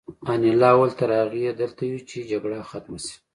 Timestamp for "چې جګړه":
2.09-2.57